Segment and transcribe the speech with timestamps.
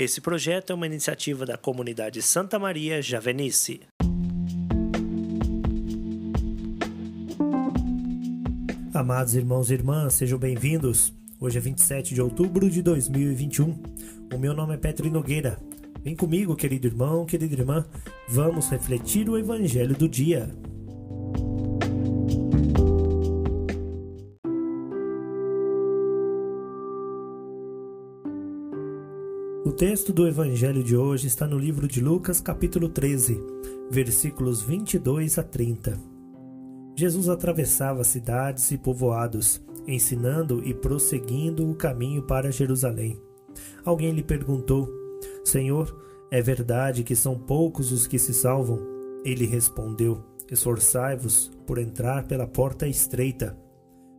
[0.00, 3.82] Esse projeto é uma iniciativa da comunidade Santa Maria Javenice.
[8.94, 11.12] Amados irmãos e irmãs, sejam bem-vindos.
[11.38, 13.78] Hoje é 27 de outubro de 2021.
[14.32, 15.58] O meu nome é Petri Nogueira.
[16.02, 17.84] Vem comigo, querido irmão, querida irmã,
[18.26, 20.48] vamos refletir o evangelho do dia.
[29.80, 33.42] Texto do evangelho de hoje está no livro de Lucas, capítulo 13,
[33.90, 35.98] versículos 22 a 30.
[36.94, 43.18] Jesus atravessava cidades e povoados, ensinando e prosseguindo o caminho para Jerusalém.
[43.82, 44.86] Alguém lhe perguntou:
[45.42, 45.98] Senhor,
[46.30, 48.86] é verdade que são poucos os que se salvam?
[49.24, 53.58] Ele respondeu: Esforçai-vos por entrar pela porta estreita,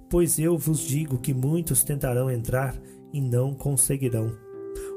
[0.10, 2.76] pois eu vos digo que muitos tentarão entrar
[3.14, 4.50] e não conseguirão.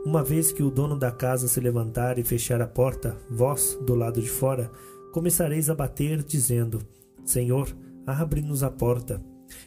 [0.04, 3.94] Uma vez que o dono da casa se levantar e fechar a porta, vós, do
[3.94, 4.70] lado de fora,
[5.10, 6.82] começareis a bater, dizendo:
[7.24, 7.74] Senhor,
[8.06, 9.24] abre-nos a porta.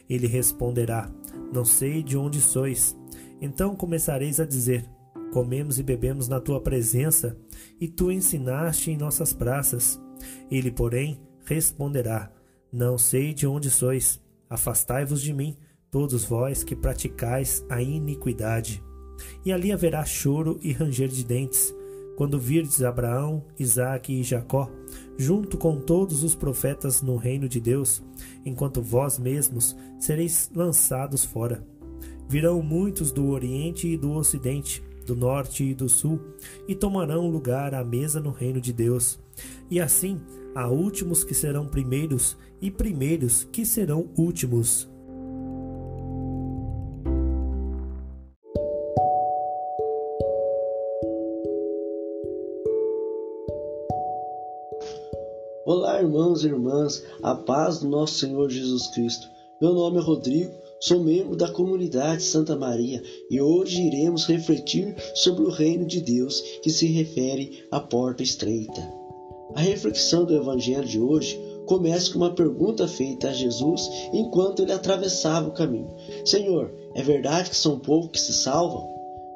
[0.08, 1.10] Ele responderá:
[1.52, 2.96] Não sei de onde sois.
[3.40, 4.88] Então começareis a dizer:
[5.32, 7.36] Comemos e bebemos na tua presença,
[7.80, 10.00] e tu ensinaste em nossas praças.
[10.48, 12.30] Ele, porém, responderá:
[12.72, 14.20] Não sei de onde sois.
[14.48, 15.56] Afastai-vos de mim,
[15.90, 18.80] todos vós que praticais a iniquidade
[19.44, 21.74] e ali haverá choro e ranger de dentes,
[22.16, 24.68] quando virdes Abraão, Isaque e Jacó,
[25.16, 28.02] junto com todos os profetas no reino de Deus,
[28.44, 31.64] enquanto vós mesmos sereis lançados fora.
[32.28, 36.20] Virão muitos do Oriente e do Ocidente, do Norte e do Sul,
[36.66, 39.18] e tomarão lugar à mesa no reino de Deus.
[39.70, 40.20] E assim
[40.54, 44.90] há últimos que serão primeiros, e primeiros que serão últimos.
[55.70, 59.28] Olá, irmãos e irmãs, a paz do nosso Senhor Jesus Cristo.
[59.60, 65.44] Meu nome é Rodrigo, sou membro da comunidade Santa Maria e hoje iremos refletir sobre
[65.44, 68.80] o reino de Deus que se refere à porta estreita.
[69.54, 74.72] A reflexão do evangelho de hoje começa com uma pergunta feita a Jesus enquanto ele
[74.72, 78.88] atravessava o caminho: Senhor, é verdade que são poucos que se salvam?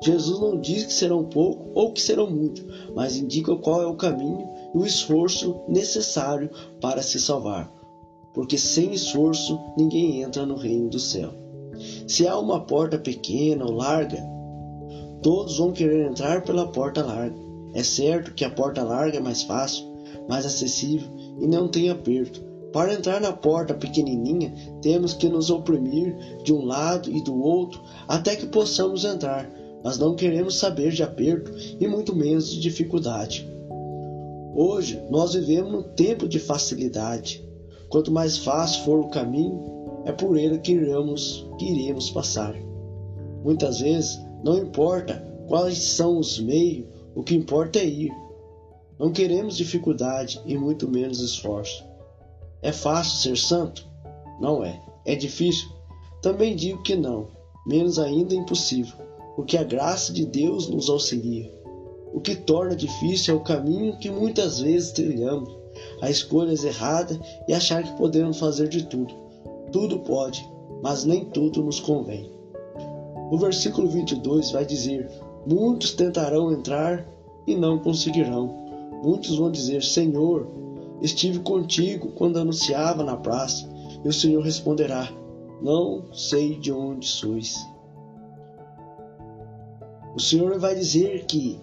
[0.02, 3.96] Jesus não diz que serão pouco ou que serão muito, mas indica qual é o
[3.96, 6.50] caminho o esforço necessário
[6.80, 7.70] para se salvar,
[8.32, 11.32] porque sem esforço ninguém entra no reino do céu.
[12.06, 14.22] Se há uma porta pequena ou larga,
[15.22, 17.36] todos vão querer entrar pela porta larga.
[17.74, 19.84] É certo que a porta larga é mais fácil,
[20.28, 21.08] mais acessível
[21.40, 22.40] e não tem aperto.
[22.72, 27.82] Para entrar na porta pequenininha, temos que nos oprimir de um lado e do outro
[28.08, 29.50] até que possamos entrar,
[29.84, 33.51] mas não queremos saber de aperto e muito menos de dificuldade.
[34.54, 37.42] Hoje nós vivemos um tempo de facilidade.
[37.88, 42.54] Quanto mais fácil for o caminho, é por ele que iremos, que iremos passar.
[43.42, 48.12] Muitas vezes não importa quais são os meios, o que importa é ir.
[48.98, 51.84] Não queremos dificuldade e muito menos esforço.
[52.60, 53.88] É fácil ser santo?
[54.40, 54.80] Não é.
[55.06, 55.68] É difícil?
[56.20, 57.28] Também digo que não,
[57.66, 58.96] menos ainda impossível,
[59.34, 61.61] porque a graça de Deus nos auxilia.
[62.12, 65.50] O que torna difícil é o caminho que muitas vezes trilhamos,
[66.00, 67.18] a escolhas erradas
[67.48, 69.14] e achar que podemos fazer de tudo.
[69.72, 70.46] Tudo pode,
[70.82, 72.30] mas nem tudo nos convém.
[73.30, 75.10] O versículo 22 vai dizer:
[75.46, 77.06] Muitos tentarão entrar
[77.46, 78.46] e não conseguirão.
[79.02, 80.46] Muitos vão dizer: Senhor,
[81.00, 83.66] estive contigo quando anunciava na praça.
[84.04, 85.08] E o Senhor responderá:
[85.62, 87.56] Não sei de onde sois.
[90.14, 91.58] O Senhor vai dizer que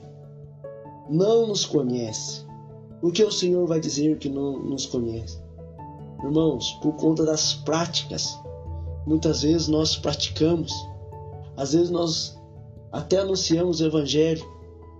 [1.09, 2.45] não nos conhece.
[3.01, 5.39] Por que o Senhor vai dizer que não nos conhece?
[6.23, 8.37] Irmãos, por conta das práticas.
[9.07, 10.71] Muitas vezes nós praticamos,
[11.57, 12.37] às vezes nós
[12.91, 14.45] até anunciamos o Evangelho,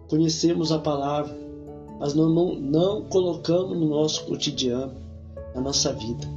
[0.07, 1.37] conhecemos a palavra,
[1.99, 4.93] mas não, não, não colocamos no nosso cotidiano,
[5.53, 6.27] na nossa vida.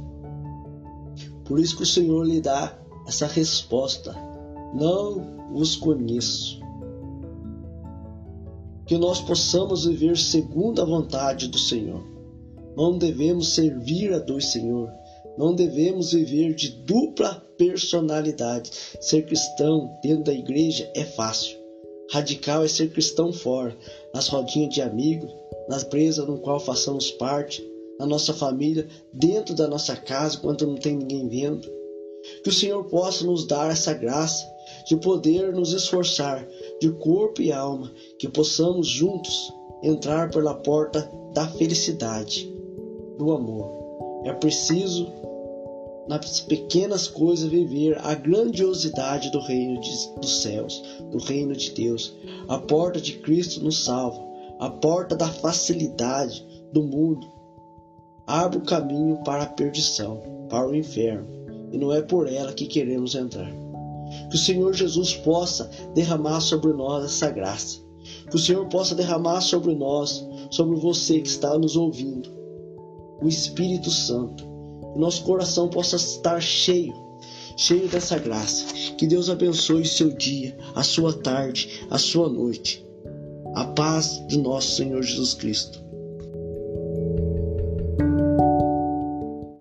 [1.45, 2.77] Por isso que o Senhor lhe dá
[3.07, 4.15] essa resposta:
[4.73, 6.62] Não os conheço
[8.93, 12.05] que nós possamos viver segundo a vontade do Senhor.
[12.77, 14.87] Não devemos servir a dois Senhor.
[15.35, 18.69] Não devemos viver de dupla personalidade.
[19.01, 21.57] Ser cristão dentro da igreja é fácil.
[22.11, 23.75] Radical é ser cristão fora,
[24.13, 25.33] nas rodinhas de amigos,
[25.67, 27.67] nas presas no qual façamos parte,
[27.99, 31.67] na nossa família, dentro da nossa casa, quando não tem ninguém vendo.
[32.43, 34.47] Que o Senhor possa nos dar essa graça
[34.85, 36.47] de poder nos esforçar,
[36.83, 37.89] de corpo e alma,
[38.19, 42.53] que possamos juntos entrar pela porta da felicidade,
[43.17, 43.71] do amor.
[44.25, 45.07] É preciso,
[46.09, 52.13] nas pequenas coisas, viver a grandiosidade do reino de, dos céus, do reino de Deus.
[52.49, 54.21] A porta de Cristo nos salva,
[54.59, 57.25] a porta da facilidade do mundo.
[58.27, 61.29] Abre o caminho para a perdição, para o inferno,
[61.71, 63.62] e não é por ela que queremos entrar.
[64.29, 67.79] Que o Senhor Jesus possa derramar sobre nós essa graça.
[68.29, 72.29] Que o Senhor possa derramar sobre nós, sobre você que está nos ouvindo,
[73.21, 74.43] o Espírito Santo.
[74.93, 76.93] Que nosso coração possa estar cheio,
[77.57, 78.73] cheio dessa graça.
[78.97, 82.85] Que Deus abençoe seu dia, a sua tarde, a sua noite.
[83.55, 85.82] A paz de nosso Senhor Jesus Cristo.